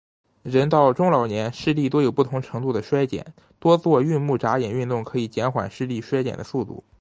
[0.41, 6.83] 人到中老年，视力多有不同程度地衰减，多做运目眨眼运动可以减缓视力衰减的速度。